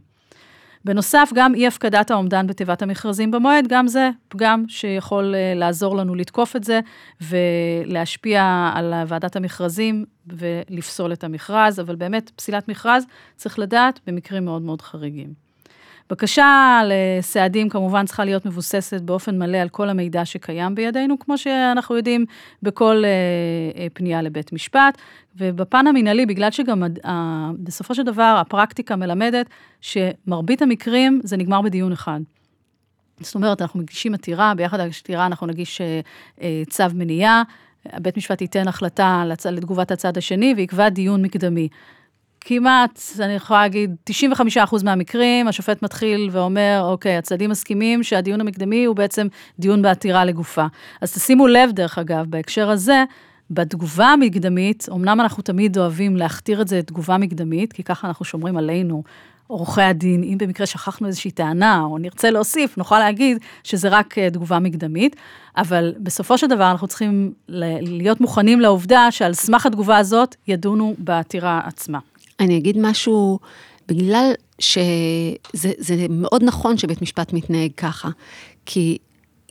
בנוסף, 0.88 1.30
גם 1.34 1.54
אי 1.54 1.66
הפקדת 1.66 2.10
האומדן 2.10 2.46
בתיבת 2.46 2.82
המכרזים 2.82 3.30
במועד, 3.30 3.64
גם 3.68 3.88
זה 3.88 4.10
פגם 4.28 4.64
שיכול 4.68 5.34
אה, 5.34 5.52
לעזור 5.54 5.96
לנו 5.96 6.14
לתקוף 6.14 6.56
את 6.56 6.64
זה 6.64 6.80
ולהשפיע 7.20 8.70
על 8.74 8.94
ועדת 9.06 9.36
המכרזים 9.36 10.04
ולפסול 10.26 11.12
את 11.12 11.24
המכרז, 11.24 11.80
אבל 11.80 11.96
באמת, 11.96 12.30
פסילת 12.36 12.68
מכרז, 12.68 13.04
צריך 13.36 13.58
לדעת, 13.58 14.00
במקרים 14.06 14.44
מאוד 14.44 14.62
מאוד 14.62 14.82
חריגים. 14.82 15.47
בקשה 16.10 16.80
לסעדים 16.84 17.68
כמובן 17.68 18.06
צריכה 18.06 18.24
להיות 18.24 18.46
מבוססת 18.46 19.00
באופן 19.00 19.38
מלא 19.38 19.58
על 19.58 19.68
כל 19.68 19.88
המידע 19.88 20.24
שקיים 20.24 20.74
בידינו, 20.74 21.18
כמו 21.18 21.38
שאנחנו 21.38 21.96
יודעים 21.96 22.24
בכל 22.62 23.02
אה, 23.04 23.10
אה, 23.80 23.86
פנייה 23.94 24.22
לבית 24.22 24.52
משפט. 24.52 24.98
ובפן 25.36 25.86
המינהלי, 25.86 26.26
בגלל 26.26 26.50
שגם 26.50 26.82
אה, 27.04 27.50
בסופו 27.58 27.94
של 27.94 28.02
דבר 28.02 28.36
הפרקטיקה 28.40 28.96
מלמדת 28.96 29.46
שמרבית 29.80 30.62
המקרים 30.62 31.20
זה 31.24 31.36
נגמר 31.36 31.62
בדיון 31.62 31.92
אחד. 31.92 32.20
זאת 33.20 33.34
אומרת, 33.34 33.62
אנחנו 33.62 33.80
מגישים 33.80 34.14
עתירה, 34.14 34.54
ביחד 34.54 34.80
עם 34.80 34.88
עתירה 35.00 35.26
אנחנו 35.26 35.46
נגיש 35.46 35.80
אה, 35.80 36.00
אה, 36.42 36.62
צו 36.70 36.84
מניעה, 36.94 37.42
בית 38.00 38.16
משפט 38.16 38.40
ייתן 38.40 38.68
החלטה 38.68 39.24
לתגובת 39.50 39.90
הצד 39.90 40.16
השני 40.16 40.54
ויקבע 40.56 40.88
דיון 40.88 41.22
מקדמי. 41.22 41.68
כמעט, 42.48 43.00
אני 43.20 43.32
יכולה 43.32 43.60
להגיד, 43.60 43.96
95% 44.10 44.84
מהמקרים, 44.84 45.48
השופט 45.48 45.82
מתחיל 45.82 46.28
ואומר, 46.32 46.80
אוקיי, 46.82 47.16
הצדדים 47.16 47.50
מסכימים 47.50 48.02
שהדיון 48.02 48.40
המקדמי 48.40 48.84
הוא 48.84 48.96
בעצם 48.96 49.26
דיון 49.58 49.82
בעתירה 49.82 50.24
לגופה. 50.24 50.66
אז 51.00 51.12
תשימו 51.12 51.46
לב, 51.46 51.70
דרך 51.72 51.98
אגב, 51.98 52.26
בהקשר 52.28 52.70
הזה, 52.70 53.04
בתגובה 53.50 54.06
המקדמית, 54.06 54.86
אמנם 54.92 55.20
אנחנו 55.20 55.42
תמיד 55.42 55.78
אוהבים 55.78 56.16
להכתיר 56.16 56.60
את 56.60 56.68
זה 56.68 56.82
תגובה 56.82 57.18
מקדמית, 57.18 57.72
כי 57.72 57.82
ככה 57.82 58.08
אנחנו 58.08 58.24
שומרים 58.24 58.56
עלינו, 58.56 59.02
עורכי 59.46 59.82
הדין, 59.82 60.22
אם 60.22 60.38
במקרה 60.38 60.66
שכחנו 60.66 61.06
איזושהי 61.06 61.30
טענה, 61.30 61.80
או 61.80 61.98
נרצה 61.98 62.30
להוסיף, 62.30 62.78
נוכל 62.78 62.98
להגיד 62.98 63.38
שזה 63.64 63.88
רק 63.88 64.18
אה, 64.18 64.30
תגובה 64.30 64.58
מקדמית, 64.58 65.16
אבל 65.56 65.94
בסופו 65.98 66.38
של 66.38 66.46
דבר 66.46 66.70
אנחנו 66.70 66.86
צריכים 66.86 67.32
להיות 67.48 68.20
מוכנים 68.20 68.60
לעובדה 68.60 69.10
שעל 69.10 69.34
סמך 69.34 69.66
התגובה 69.66 69.96
הזאת 69.96 70.34
ידונו 70.46 70.94
בעתירה 70.98 71.60
עצמה. 71.64 71.98
אני 72.40 72.58
אגיד 72.58 72.76
משהו, 72.80 73.38
בגלל 73.88 74.32
שזה 74.60 76.06
מאוד 76.10 76.44
נכון 76.44 76.78
שבית 76.78 77.02
משפט 77.02 77.32
מתנהג 77.32 77.70
ככה, 77.76 78.08
כי 78.66 78.98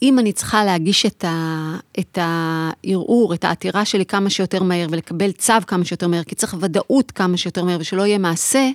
אם 0.01 0.19
אני 0.19 0.33
צריכה 0.33 0.65
להגיש 0.65 1.05
את, 1.05 1.23
ה, 1.23 1.77
את 1.99 2.17
הערעור, 2.21 3.33
את 3.33 3.43
העתירה 3.43 3.85
שלי 3.85 4.05
כמה 4.05 4.29
שיותר 4.29 4.63
מהר 4.63 4.87
ולקבל 4.89 5.31
צו 5.31 5.53
כמה 5.67 5.85
שיותר 5.85 6.07
מהר, 6.07 6.23
כי 6.23 6.35
צריך 6.35 6.55
ודאות 6.59 7.11
כמה 7.11 7.37
שיותר 7.37 7.63
מהר 7.63 7.77
ושלא 7.79 8.05
יהיה 8.05 8.17
מעשה 8.17 8.69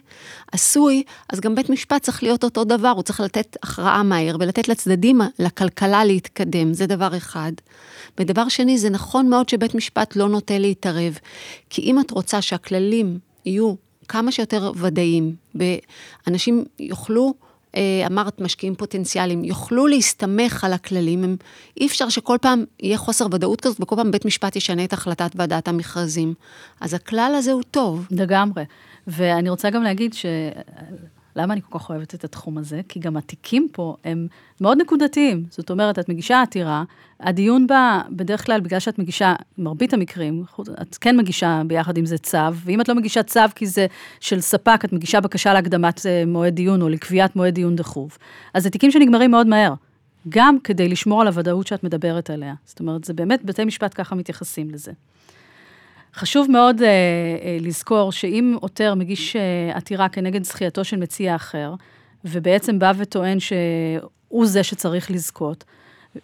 עשוי, 0.52 1.02
אז 1.28 1.40
גם 1.40 1.54
בית 1.54 1.71
משפט 1.71 2.02
צריך 2.02 2.23
להיות 2.23 2.45
אותו 2.45 2.64
דבר, 2.64 2.88
הוא 2.88 3.02
צריך 3.02 3.21
לתת 3.21 3.57
הכרעה 3.62 4.02
מהר 4.02 4.37
ולתת 4.40 4.69
לצדדים, 4.69 5.21
לכלכלה 5.38 6.04
להתקדם, 6.04 6.75
זה 6.75 6.87
דבר 6.87 7.16
אחד. 7.16 7.52
ודבר 8.19 8.49
שני, 8.49 8.78
זה 8.78 8.90
נכון 8.90 9.28
מאוד 9.28 9.49
שבית 9.49 9.75
משפט 9.75 10.16
לא 10.16 10.28
נוטה 10.28 10.59
להתערב, 10.59 11.19
כי 11.71 11.83
אם 11.83 12.00
את 12.00 12.11
רוצה 12.11 12.42
שהכללים 12.42 13.19
יהיו 13.47 13.75
כמה 14.12 14.33
שיותר 14.33 14.73
ודאיים, 14.76 15.35
ואנשים 15.54 16.64
יוכלו, 16.78 17.35
אה, 17.76 18.07
אמרת 18.07 18.40
משקיעים 18.40 18.75
פוטנציאליים, 18.75 19.45
יוכלו 19.45 19.87
להסתמך 19.87 20.64
על 20.64 20.73
הכללים, 20.73 21.25
הם, 21.25 21.37
אי 21.81 21.87
אפשר 21.87 22.09
שכל 22.09 22.37
פעם 22.40 22.64
יהיה 22.81 22.99
חוסר 22.99 23.26
ודאות 23.33 23.61
כזאת, 23.61 23.81
וכל 23.81 23.97
פעם 23.97 24.11
בית 24.11 24.25
משפט 24.25 24.57
ישנה 24.57 24.85
את 24.85 24.92
החלטת 24.92 25.31
ועדת 25.35 25.69
המכרזים. 25.69 26.35
אז 26.81 26.95
הכלל 26.95 27.35
הזה 27.38 27.52
הוא 27.52 27.62
טוב. 27.71 28.07
לגמרי. 28.11 28.64
ואני 29.07 29.50
רוצה 29.50 29.71
גם 29.71 29.83
להגיד 29.83 30.14
ש... 30.14 30.26
למה 31.37 31.53
אני 31.55 31.61
כל 31.62 31.79
כך 31.79 31.91
אוהבת 31.91 32.15
את 32.15 32.25
התחום 32.25 32.59
הזה? 32.59 32.81
כי 32.89 33.01
גם 33.01 33.17
התיקים 33.17 33.69
פה 33.73 33.97
הם 34.05 34.27
מאוד 34.61 34.79
נקודתיים. 34.81 35.45
זאת 35.51 35.71
אומרת, 35.71 35.99
את 35.99 36.09
מגישה 36.09 36.43
עתירה, 36.43 36.85
הדיון 37.21 37.67
בה, 37.67 38.03
בדרך 38.11 38.47
כלל, 38.47 38.61
בגלל 38.61 38.81
שאת 38.81 38.99
מגישה, 38.99 39.35
מרבית 39.59 39.95
המקרים, 39.95 40.45
את 40.83 40.97
כן 41.01 41.17
מגישה 41.17 41.62
ביחד 41.67 41.97
עם 41.97 42.07
זה 42.07 42.19
צו, 42.19 42.39
ואם 42.55 42.81
את 42.81 42.89
לא 42.89 42.95
מגישה 42.95 43.23
צו 43.23 43.41
כי 43.55 43.67
זה 43.67 43.87
של 44.21 44.41
ספק, 44.41 44.81
את 44.85 44.93
מגישה 44.93 45.21
בקשה 45.21 45.53
להקדמת 45.53 46.07
אה, 46.07 46.25
מועד 46.27 46.55
דיון 46.55 46.83
או 46.83 46.89
לקביעת 46.89 47.37
מועד 47.37 47.55
דיון 47.55 47.77
דחוף. 47.77 48.19
אז 48.55 48.62
זה 48.62 48.71
תיקים 48.71 48.91
שנגמרים 48.91 49.31
מאוד 49.31 49.47
מהר. 49.47 49.75
גם 50.29 50.59
כדי 50.65 50.89
לשמור 50.89 51.21
על 51.21 51.27
הוודאות 51.27 51.67
שאת 51.67 51.85
מדברת 51.85 52.31
עליה. 52.31 52.55
זאת 52.65 52.81
אומרת, 52.81 53.05
זה 53.05 53.15
באמת, 53.15 53.45
בתי 53.45 53.65
משפט 53.65 53.93
ככה 53.95 54.15
מתייחסים 54.15 54.71
לזה. 54.71 54.93
חשוב 56.14 56.50
מאוד 56.50 56.83
אה, 56.83 56.88
אה, 56.88 57.57
לזכור 57.61 58.12
שאם 58.12 58.57
עותר 58.61 58.95
מגיש 58.95 59.37
אה, 59.37 59.76
עתירה 59.76 60.09
כנגד 60.09 60.45
זכייתו 60.45 60.85
של 60.85 60.97
מציע 60.97 61.37
אחר, 61.37 61.75
ובעצם 62.25 62.78
בא 62.78 62.92
וטוען 62.97 63.38
שהוא 63.40 64.47
זה 64.47 64.62
שצריך 64.62 65.11
לזכות, 65.11 65.64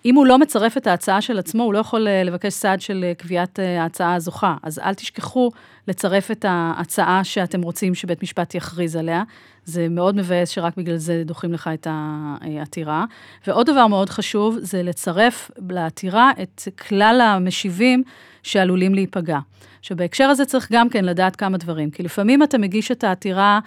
אם 0.04 0.14
הוא 0.14 0.26
לא 0.26 0.38
מצרף 0.38 0.76
את 0.76 0.87
ההצעה 0.87 1.21
של 1.21 1.38
עצמו, 1.38 1.62
הוא 1.62 1.75
לא 1.75 1.78
יכול 1.78 2.09
אה, 2.09 2.23
לבקש 2.23 2.52
סעד 2.52 2.80
של 2.80 3.04
אה, 3.09 3.14
קביעת 3.14 3.61
אה, 3.61 3.83
ההצעה 3.83 4.14
הזוכה. 4.14 4.57
אז 4.62 4.78
אל 4.78 4.95
תשכחו 4.95 5.50
לצרף 5.88 6.30
את 6.30 6.45
ההצעה 6.49 7.25
שאתם 7.25 7.62
רוצים 7.62 7.95
שבית 7.95 8.23
משפט 8.23 8.54
יכריז 8.54 8.97
עליה. 8.97 9.23
זה 9.68 9.88
מאוד 9.88 10.16
מבאס 10.16 10.48
שרק 10.48 10.76
בגלל 10.76 10.96
זה 10.96 11.22
דוחים 11.26 11.52
לך 11.52 11.70
את 11.75 11.87
העתירה. 11.90 13.04
ועוד 13.46 13.70
דבר 13.70 13.87
מאוד 13.87 14.10
חשוב, 14.10 14.56
זה 14.60 14.82
לצרף 14.82 15.50
לעתירה 15.70 16.30
את 16.42 16.68
כלל 16.88 17.20
המשיבים 17.20 18.02
שעלולים 18.42 18.94
להיפגע. 18.94 19.38
עכשיו, 19.80 19.96
בהקשר 19.96 20.25
הזה 20.25 20.44
צריך 20.44 20.72
גם 20.72 20.88
כן 20.88 21.04
לדעת 21.04 21.37
כמה 21.37 21.58
דברים, 21.58 21.90
כי 21.90 22.02
לפעמים 22.02 22.42
אתה 22.42 22.58
מגיש 22.58 22.90
את 22.90 23.04
העתירה 23.04 23.60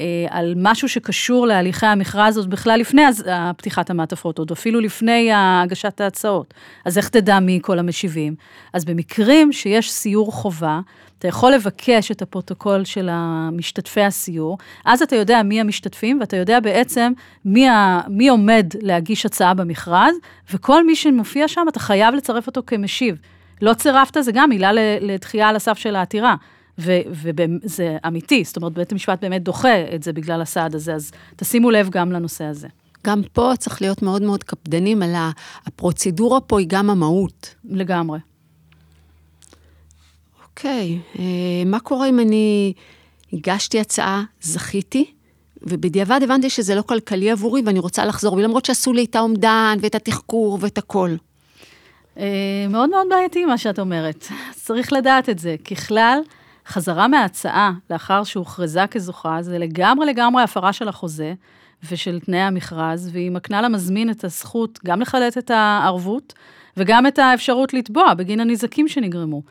אה, 0.00 0.26
על 0.30 0.54
משהו 0.56 0.88
שקשור 0.88 1.46
להליכי 1.46 1.86
המכרז 1.86 2.36
עוד 2.36 2.50
בכלל 2.50 2.80
לפני 2.80 3.02
פתיחת 3.56 3.90
המעטפות, 3.90 4.38
עוד 4.38 4.50
אפילו 4.50 4.80
לפני 4.80 5.30
הגשת 5.34 6.00
ההצעות. 6.00 6.54
אז 6.84 6.98
איך 6.98 7.08
תדע 7.08 7.40
מי 7.40 7.58
כל 7.62 7.78
המשיבים? 7.78 8.34
אז 8.72 8.84
במקרים 8.84 9.52
שיש 9.52 9.92
סיור 9.92 10.32
חובה, 10.32 10.80
אתה 11.26 11.34
יכול 11.34 11.52
לבקש 11.52 12.10
את 12.10 12.22
הפרוטוקול 12.22 12.84
של 12.84 13.10
משתתפי 13.52 14.00
הסיור, 14.00 14.58
אז 14.84 15.02
אתה 15.02 15.16
יודע 15.16 15.42
מי 15.42 15.60
המשתתפים, 15.60 16.20
ואתה 16.20 16.36
יודע 16.36 16.60
בעצם 16.60 17.12
מי, 17.44 17.68
ה, 17.68 18.00
מי 18.08 18.28
עומד 18.28 18.66
להגיש 18.82 19.26
הצעה 19.26 19.54
במכרז, 19.54 20.14
וכל 20.52 20.86
מי 20.86 20.96
שמופיע 20.96 21.48
שם, 21.48 21.66
אתה 21.68 21.80
חייב 21.80 22.14
לצרף 22.14 22.46
אותו 22.46 22.62
כמשיב. 22.66 23.16
לא 23.62 23.74
צירפת, 23.74 24.16
זה 24.20 24.32
גם 24.32 24.50
עילה 24.50 24.70
לדחייה 25.00 25.48
על 25.48 25.56
הסף 25.56 25.78
של 25.78 25.96
העתירה. 25.96 26.34
וזה 26.78 27.96
אמיתי, 28.06 28.44
זאת 28.44 28.56
אומרת, 28.56 28.72
בית 28.72 28.92
המשפט 28.92 29.20
באמת 29.20 29.42
דוחה 29.42 29.94
את 29.94 30.02
זה 30.02 30.12
בגלל 30.12 30.42
הסעד 30.42 30.74
הזה, 30.74 30.94
אז 30.94 31.12
תשימו 31.36 31.70
לב 31.70 31.90
גם 31.90 32.12
לנושא 32.12 32.44
הזה. 32.44 32.68
גם 33.06 33.22
פה 33.32 33.52
צריך 33.58 33.82
להיות 33.82 34.02
מאוד 34.02 34.22
מאוד 34.22 34.44
קפדנים 34.44 35.02
על 35.02 35.14
הפרוצדורה 35.66 36.40
פה 36.40 36.58
היא 36.58 36.66
גם 36.70 36.90
המהות. 36.90 37.54
לגמרי. 37.64 38.18
אוקיי, 40.56 40.98
אה, 41.18 41.24
מה 41.66 41.80
קורה 41.80 42.08
אם 42.08 42.20
אני 42.20 42.72
הגשתי 43.32 43.80
הצעה, 43.80 44.22
זכיתי, 44.40 45.10
ובדיעבד 45.62 46.20
הבנתי 46.22 46.50
שזה 46.50 46.74
לא 46.74 46.82
כלכלי 46.82 47.30
עבורי 47.30 47.62
ואני 47.66 47.78
רוצה 47.78 48.04
לחזור, 48.04 48.34
ולמרות 48.34 48.64
שעשו 48.64 48.92
לי 48.92 49.04
את 49.04 49.16
האומדן 49.16 49.78
ואת 49.80 49.94
התחקור 49.94 50.58
ואת 50.60 50.78
הכל. 50.78 51.10
אה, 52.18 52.66
מאוד 52.70 52.90
מאוד 52.90 53.06
בעייתי 53.10 53.44
מה 53.44 53.58
שאת 53.58 53.78
אומרת. 53.78 54.26
צריך 54.54 54.92
לדעת 54.92 55.28
את 55.28 55.38
זה. 55.38 55.56
ככלל, 55.64 56.18
חזרה 56.66 57.08
מההצעה 57.08 57.72
לאחר 57.90 58.24
שהוכרזה 58.24 58.86
כזוכה, 58.90 59.38
זה 59.42 59.58
לגמרי 59.58 60.06
לגמרי 60.06 60.42
הפרה 60.42 60.72
של 60.72 60.88
החוזה 60.88 61.34
ושל 61.90 62.20
תנאי 62.20 62.40
המכרז, 62.40 63.10
והיא 63.12 63.30
מקנה 63.30 63.62
למזמין 63.62 64.10
את 64.10 64.24
הזכות 64.24 64.78
גם 64.84 65.00
לחלט 65.00 65.38
את 65.38 65.50
הערבות 65.50 66.34
וגם 66.76 67.06
את 67.06 67.18
האפשרות 67.18 67.74
לתבוע 67.74 68.14
בגין 68.14 68.40
הנזקים 68.40 68.88
שנגרמו. 68.88 69.42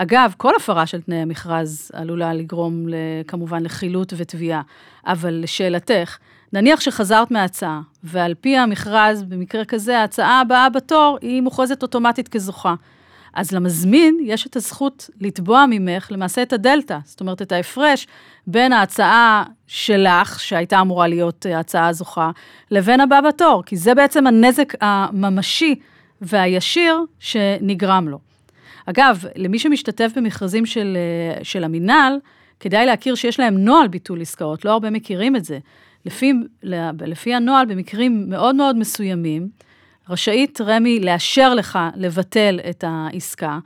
אגב, 0.00 0.34
כל 0.36 0.56
הפרה 0.56 0.86
של 0.86 1.00
תנאי 1.00 1.18
המכרז 1.18 1.90
עלולה 1.92 2.34
לגרום 2.34 2.86
כמובן 3.26 3.62
לחילוט 3.62 4.12
ותביעה, 4.16 4.62
אבל 5.06 5.34
לשאלתך, 5.42 6.18
נניח 6.52 6.80
שחזרת 6.80 7.30
מההצעה, 7.30 7.80
ועל 8.04 8.34
פי 8.34 8.56
המכרז, 8.56 9.22
במקרה 9.22 9.64
כזה, 9.64 9.98
ההצעה 9.98 10.40
הבאה 10.40 10.68
בתור 10.68 11.18
היא 11.20 11.42
מוכרזת 11.42 11.82
אוטומטית 11.82 12.28
כזוכה. 12.28 12.74
אז 13.34 13.52
למזמין 13.52 14.18
יש 14.22 14.46
את 14.46 14.56
הזכות 14.56 15.10
לתבוע 15.20 15.64
ממך 15.68 16.08
למעשה 16.10 16.42
את 16.42 16.52
הדלתא, 16.52 16.98
זאת 17.04 17.20
אומרת, 17.20 17.42
את 17.42 17.52
ההפרש 17.52 18.06
בין 18.46 18.72
ההצעה 18.72 19.44
שלך, 19.66 20.40
שהייתה 20.40 20.80
אמורה 20.80 21.08
להיות 21.08 21.46
אה, 21.46 21.58
הצעה 21.58 21.92
זוכה, 21.92 22.30
לבין 22.70 23.00
הבא 23.00 23.20
בתור, 23.20 23.62
כי 23.66 23.76
זה 23.76 23.94
בעצם 23.94 24.26
הנזק 24.26 24.72
הממשי 24.80 25.74
והישיר 26.20 27.04
שנגרם 27.18 28.08
לו. 28.08 28.27
אגב, 28.90 29.24
למי 29.36 29.58
שמשתתף 29.58 30.12
במכרזים 30.16 30.66
של, 30.66 30.96
אה, 30.96 31.44
של 31.44 31.64
המינהל, 31.64 32.18
כדאי 32.60 32.86
להכיר 32.86 33.14
שיש 33.14 33.40
להם 33.40 33.58
נוהל 33.58 33.88
ביטול 33.88 34.20
עסקאות, 34.20 34.64
לא 34.64 34.70
הרבה 34.70 34.90
מכירים 34.90 35.36
את 35.36 35.44
זה. 35.44 35.58
לפי, 36.04 36.32
לפי 37.00 37.34
הנוהל, 37.34 37.66
במקרים 37.66 38.30
מאוד 38.30 38.54
מאוד 38.54 38.76
מסוימים, 38.76 39.48
רשאית 40.08 40.60
רמ"י 40.60 41.00
לאשר 41.00 41.54
לך 41.54 41.78
לבטל 41.96 42.60
את 42.70 42.84
העסקה, 42.86 43.58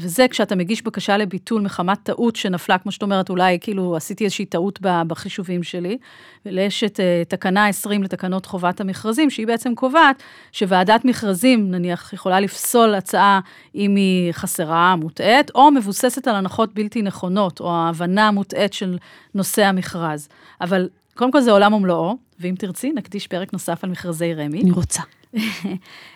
וזה 0.00 0.26
כשאתה 0.28 0.56
מגיש 0.56 0.82
בקשה 0.82 1.16
לביטול 1.16 1.62
מחמת 1.62 1.98
טעות 2.02 2.36
שנפלה, 2.36 2.78
כמו 2.78 2.92
שאת 2.92 3.02
אומרת, 3.02 3.30
אולי 3.30 3.58
כאילו 3.60 3.96
עשיתי 3.96 4.24
איזושהי 4.24 4.44
טעות 4.44 4.78
בחישובים 4.82 5.62
שלי. 5.62 5.98
ויש 6.46 6.84
את 6.84 7.00
uh, 7.00 7.28
תקנה 7.28 7.66
20 7.66 8.02
לתקנות 8.02 8.46
חובת 8.46 8.80
המכרזים, 8.80 9.30
שהיא 9.30 9.46
בעצם 9.46 9.74
קובעת 9.74 10.22
שוועדת 10.52 11.04
מכרזים, 11.04 11.70
נניח, 11.70 12.12
יכולה 12.12 12.40
לפסול 12.40 12.94
הצעה 12.94 13.40
אם 13.74 13.96
היא 13.96 14.32
חסרה, 14.32 14.96
מוטעית, 14.96 15.50
או 15.54 15.70
מבוססת 15.70 16.28
על 16.28 16.34
הנחות 16.34 16.74
בלתי 16.74 17.02
נכונות, 17.02 17.60
או 17.60 17.72
ההבנה 17.72 18.28
המוטעית 18.28 18.72
של 18.72 18.98
נושא 19.34 19.64
המכרז. 19.64 20.28
אבל 20.60 20.88
קודם 21.14 21.32
כל 21.32 21.40
זה 21.40 21.50
עולם 21.50 21.72
ומלואו, 21.72 22.16
ואם 22.40 22.54
תרצי, 22.58 22.92
נקדיש 22.92 23.26
פרק 23.26 23.52
נוסף 23.52 23.84
על 23.84 23.90
מכרזי 23.90 24.34
רמ"י. 24.34 24.62
אני 24.62 24.70
רוצה. 24.70 25.02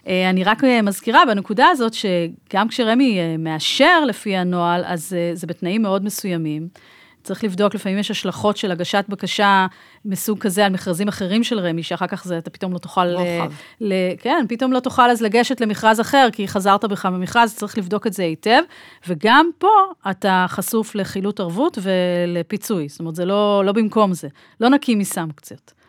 אה, 0.08 0.30
אני 0.30 0.44
רק 0.44 0.64
אה, 0.64 0.82
מזכירה 0.82 1.26
בנקודה 1.26 1.66
הזאת, 1.68 1.94
שגם 1.94 2.68
כשרמ"י 2.68 3.18
אה, 3.18 3.36
מאשר 3.38 4.04
לפי 4.04 4.36
הנוהל, 4.36 4.84
אז 4.86 5.16
זה 5.34 5.46
בתנאים 5.46 5.82
מאוד 5.82 6.04
מסוימים. 6.04 6.68
צריך 7.24 7.44
לבדוק, 7.44 7.74
לפעמים 7.74 7.98
יש 7.98 8.10
השלכות 8.10 8.56
של 8.56 8.70
הגשת 8.70 9.04
בקשה 9.08 9.66
מסוג 10.04 10.38
כזה 10.38 10.66
על 10.66 10.72
מכרזים 10.72 11.08
אחרים 11.08 11.44
של 11.44 11.58
רמ"י, 11.58 11.82
שאחר 11.82 12.06
כך 12.06 12.24
זה, 12.24 12.38
אתה 12.38 12.50
פתאום 12.50 12.72
לא 12.72 12.78
תוכל... 12.78 13.14
רוחב. 13.14 13.52
ל, 13.80 13.94
כן, 14.18 14.44
פתאום 14.48 14.72
לא 14.72 14.80
תוכל 14.80 15.10
אז 15.10 15.22
לגשת 15.22 15.60
למכרז 15.60 16.00
אחר, 16.00 16.28
כי 16.32 16.48
חזרת 16.48 16.84
בך 16.84 17.06
במכרז, 17.06 17.54
צריך 17.54 17.78
לבדוק 17.78 18.06
את 18.06 18.12
זה 18.12 18.22
היטב. 18.22 18.60
וגם 19.08 19.50
פה 19.58 19.68
אתה 20.10 20.46
חשוף 20.48 20.94
לחילוט 20.94 21.40
ערבות 21.40 21.78
ולפיצוי, 21.82 22.88
זאת 22.88 23.00
אומרת, 23.00 23.14
זה 23.14 23.24
לא, 23.24 23.62
לא 23.64 23.72
במקום 23.72 24.14
זה. 24.14 24.28
לא 24.60 24.68
נקי 24.68 24.94
מסנקציות. 24.94 25.83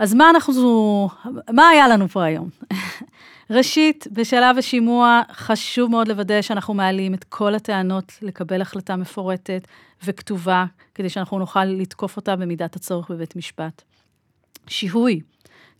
אז 0.00 0.14
מה 0.14 0.30
אנחנו, 0.30 1.08
מה 1.50 1.68
היה 1.68 1.88
לנו 1.88 2.08
פה 2.08 2.24
היום? 2.24 2.48
ראשית, 3.50 4.06
בשלב 4.12 4.58
השימוע 4.58 5.22
חשוב 5.32 5.90
מאוד 5.90 6.08
לוודא 6.08 6.42
שאנחנו 6.42 6.74
מעלים 6.74 7.14
את 7.14 7.24
כל 7.24 7.54
הטענות 7.54 8.12
לקבל 8.22 8.62
החלטה 8.62 8.96
מפורטת 8.96 9.68
וכתובה, 10.04 10.64
כדי 10.94 11.08
שאנחנו 11.08 11.38
נוכל 11.38 11.64
לתקוף 11.64 12.16
אותה 12.16 12.36
במידת 12.36 12.76
הצורך 12.76 13.10
בבית 13.10 13.36
משפט. 13.36 13.82
שיהוי, 14.66 15.20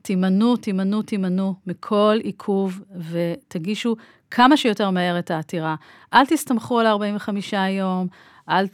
תימנעו, 0.02 0.56
תימנעו, 0.56 1.02
תימנעו 1.02 1.54
מכל 1.66 2.18
עיכוב 2.22 2.80
ותגישו 3.10 3.96
כמה 4.30 4.56
שיותר 4.56 4.90
מהר 4.90 5.18
את 5.18 5.30
העתירה. 5.30 5.74
אל 6.14 6.26
תסתמכו 6.26 6.80
על 6.80 6.86
45 6.86 7.54
יום, 7.78 8.06
אל 8.48 8.66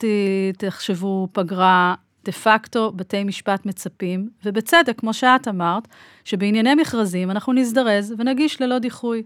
תחשבו 0.59 1.29
פגרה, 1.33 1.95
דה 2.27 2.33
פקטו 2.33 2.93
בתי 2.93 3.25
משפט 3.25 3.67
מצפים, 3.67 4.29
ובצדק, 4.45 4.99
כמו 4.99 5.15
שאת 5.15 5.49
אמרת, 5.49 5.89
שבענייני 6.25 6.75
מכרזים 6.75 7.31
אנחנו 7.31 7.53
נזדרז 7.53 8.15
ונגיש 8.19 8.61
ללא 8.61 8.79
דיחוי. 8.79 9.23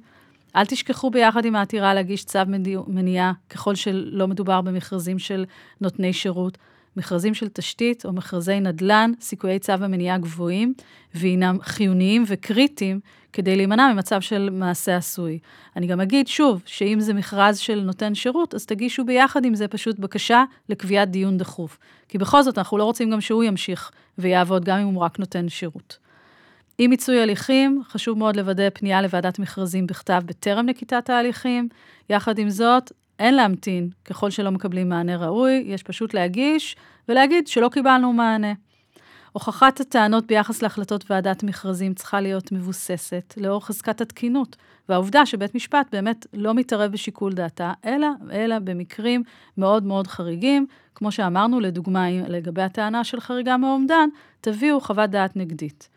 אל 0.57 0.66
תשכחו 0.66 1.11
ביחד 1.11 1.45
עם 1.45 1.57
העתירה 1.57 1.95
להגיש 1.95 2.25
צו 2.25 2.38
מניעה, 2.87 3.33
ככל 3.50 3.75
שלא 3.75 4.28
מדובר 4.28 4.61
במכרזים 4.61 5.19
של 5.19 5.45
נותני 5.80 6.12
שירות. 6.12 6.59
מכרזים 7.00 7.35
של 7.35 7.49
תשתית 7.49 8.04
או 8.04 8.12
מכרזי 8.12 8.61
נדל"ן, 8.61 9.12
סיכויי 9.21 9.59
צו 9.59 9.73
המניעה 9.73 10.19
גבוהים, 10.19 10.75
והינם 11.14 11.59
חיוניים 11.62 12.25
וקריטיים 12.26 13.00
כדי 13.33 13.57
להימנע 13.57 13.92
ממצב 13.92 14.21
של 14.21 14.49
מעשה 14.52 14.97
עשוי. 14.97 15.38
אני 15.76 15.87
גם 15.87 16.00
אגיד 16.00 16.28
שוב, 16.28 16.62
שאם 16.66 17.00
זה 17.00 17.14
מכרז 17.14 17.59
של 17.59 17.80
נותן 17.80 18.14
שירות, 18.14 18.54
אז 18.54 18.66
תגישו 18.66 19.04
ביחד 19.04 19.45
עם 19.45 19.54
זה 19.54 19.69
פשוט 19.69 19.99
בקשה 19.99 20.45
לקביעת 20.69 21.11
דיון 21.11 21.38
דחוף. 21.38 21.78
כי 22.09 22.19
בכל 22.19 22.42
זאת, 22.42 22.59
אנחנו 22.59 22.78
לא 22.78 22.85
רוצים 22.85 23.11
גם 23.11 23.21
שהוא 23.21 23.45
ימשיך 23.45 23.90
ויעבוד, 24.19 24.64
גם 24.64 24.78
אם 24.78 24.87
הוא 24.87 25.02
רק 25.02 25.19
נותן 25.19 25.49
שירות. 25.49 25.99
עם 26.78 26.90
מיצוי 26.90 27.23
הליכים, 27.23 27.83
חשוב 27.88 28.19
מאוד 28.19 28.37
לוודא 28.37 28.69
פנייה 28.75 29.02
לוועדת 29.02 29.38
מכרזים 29.38 29.87
בכתב 29.87 30.23
בטרם 30.26 30.66
נקיטת 30.66 31.11
ההליכים. 31.11 31.69
יחד 32.11 32.38
עם 32.38 32.50
זאת, 32.50 32.92
אין 33.20 33.34
להמתין 33.34 33.90
ככל 34.04 34.30
שלא 34.30 34.50
מקבלים 34.50 34.88
מענה 34.88 35.16
ראוי, 35.16 35.64
יש 35.66 35.82
פשוט 35.82 36.14
להגיש 36.14 36.76
ולהגיד 37.08 37.46
שלא 37.46 37.68
קיבלנו 37.68 38.12
מענה. 38.12 38.52
הוכחת 39.32 39.80
הטענות 39.80 40.26
ביחס 40.26 40.62
להחלטות 40.62 41.10
ועדת 41.10 41.42
מכרזים 41.42 41.94
צריכה 41.94 42.20
להיות 42.20 42.52
מבוססת 42.52 43.34
לאור 43.36 43.66
חזקת 43.66 44.00
התקינות, 44.00 44.56
והעובדה 44.88 45.26
שבית 45.26 45.54
משפט 45.54 45.86
באמת 45.92 46.26
לא 46.32 46.54
מתערב 46.54 46.92
בשיקול 46.92 47.32
דעתה, 47.32 47.72
אלא, 47.84 48.08
אלא 48.32 48.58
במקרים 48.58 49.22
מאוד 49.58 49.84
מאוד 49.84 50.06
חריגים, 50.06 50.66
כמו 50.94 51.12
שאמרנו, 51.12 51.60
לדוגמה, 51.60 52.10
לגבי 52.10 52.62
הטענה 52.62 53.04
של 53.04 53.20
חריגה 53.20 53.56
מאומדן, 53.56 54.08
תביאו 54.40 54.80
חוות 54.80 55.10
דעת 55.10 55.36
נגדית. 55.36 55.88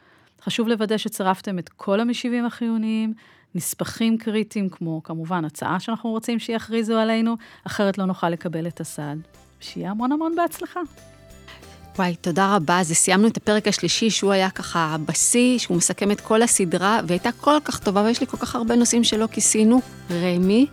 חשוב 0.41 0.67
לוודא 0.67 0.97
שצירפתם 0.97 1.59
את 1.59 1.69
כל 1.69 1.99
המשיבים 1.99 2.45
החיוניים, 2.45 3.13
נספחים 3.55 4.17
קריטיים, 4.17 4.69
כמו 4.69 5.03
כמובן 5.03 5.45
הצעה 5.45 5.79
שאנחנו 5.79 6.09
רוצים 6.09 6.39
שיכריזו 6.39 6.93
עלינו, 6.93 7.35
אחרת 7.67 7.97
לא 7.97 8.05
נוכל 8.05 8.29
לקבל 8.29 8.67
את 8.67 8.81
הסעד. 8.81 9.17
שיהיה 9.59 9.91
המון 9.91 10.11
המון 10.11 10.35
בהצלחה. 10.35 10.79
וואי, 11.97 12.15
תודה 12.15 12.55
רבה. 12.55 12.79
אז 12.79 12.91
סיימנו 12.91 13.27
את 13.27 13.37
הפרק 13.37 13.67
השלישי, 13.67 14.09
שהוא 14.09 14.31
היה 14.31 14.49
ככה 14.49 14.95
בשיא, 15.05 15.59
שהוא 15.59 15.77
מסכם 15.77 16.11
את 16.11 16.21
כל 16.21 16.41
הסדרה, 16.41 16.99
והייתה 17.07 17.31
כל 17.31 17.57
כך 17.63 17.79
טובה, 17.79 18.01
ויש 18.01 18.21
לי 18.21 18.27
כל 18.27 18.37
כך 18.37 18.55
הרבה 18.55 18.75
נושאים 18.75 19.03
שלא 19.03 19.27
כיסינו. 19.31 19.81
רמי, 20.11 20.65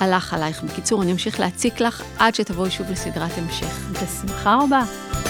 הלך 0.00 0.34
עלייך. 0.34 0.62
בקיצור, 0.64 1.02
אני 1.02 1.12
אמשיך 1.12 1.40
להציק 1.40 1.80
לך 1.80 2.02
עד 2.18 2.34
שתבואי 2.34 2.70
שוב 2.70 2.90
לסדרת 2.90 3.38
המשך. 3.38 3.88
בשמחה 3.92 4.58
רבה. 4.62 4.82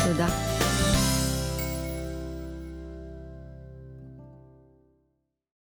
תודה. 0.07 0.56